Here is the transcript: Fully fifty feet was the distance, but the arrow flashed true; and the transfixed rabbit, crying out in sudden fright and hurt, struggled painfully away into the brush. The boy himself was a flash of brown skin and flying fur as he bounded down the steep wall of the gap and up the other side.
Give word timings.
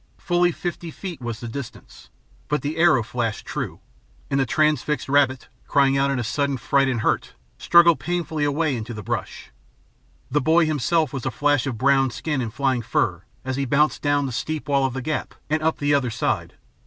Fully 0.17 0.51
fifty 0.51 0.89
feet 0.89 1.21
was 1.21 1.39
the 1.41 1.47
distance, 1.47 2.09
but 2.47 2.63
the 2.63 2.77
arrow 2.77 3.03
flashed 3.03 3.45
true; 3.45 3.81
and 4.31 4.39
the 4.39 4.47
transfixed 4.47 5.07
rabbit, 5.07 5.47
crying 5.67 5.95
out 5.95 6.09
in 6.09 6.23
sudden 6.23 6.57
fright 6.57 6.87
and 6.87 7.01
hurt, 7.01 7.35
struggled 7.59 7.99
painfully 7.99 8.43
away 8.43 8.75
into 8.75 8.95
the 8.95 9.03
brush. 9.03 9.51
The 10.31 10.41
boy 10.41 10.65
himself 10.65 11.13
was 11.13 11.27
a 11.27 11.29
flash 11.29 11.67
of 11.67 11.77
brown 11.77 12.09
skin 12.09 12.41
and 12.41 12.51
flying 12.51 12.81
fur 12.81 13.25
as 13.45 13.57
he 13.57 13.65
bounded 13.65 14.01
down 14.01 14.25
the 14.25 14.31
steep 14.31 14.67
wall 14.67 14.87
of 14.87 14.95
the 14.95 15.03
gap 15.03 15.35
and 15.51 15.61
up 15.61 15.77
the 15.77 15.93
other 15.93 16.09
side. 16.09 16.55